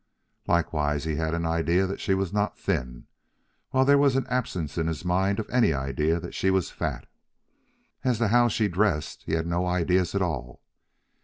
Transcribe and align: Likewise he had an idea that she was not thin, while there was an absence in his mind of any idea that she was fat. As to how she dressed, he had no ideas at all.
Likewise 0.47 1.03
he 1.03 1.17
had 1.17 1.35
an 1.35 1.45
idea 1.45 1.85
that 1.85 1.99
she 1.99 2.15
was 2.15 2.33
not 2.33 2.57
thin, 2.57 3.05
while 3.69 3.85
there 3.85 3.99
was 3.99 4.15
an 4.15 4.25
absence 4.31 4.75
in 4.75 4.87
his 4.87 5.05
mind 5.05 5.37
of 5.39 5.47
any 5.51 5.73
idea 5.73 6.19
that 6.19 6.33
she 6.33 6.49
was 6.49 6.71
fat. 6.71 7.05
As 8.03 8.17
to 8.17 8.29
how 8.29 8.47
she 8.47 8.67
dressed, 8.67 9.21
he 9.27 9.33
had 9.33 9.45
no 9.45 9.67
ideas 9.67 10.15
at 10.15 10.23
all. 10.23 10.63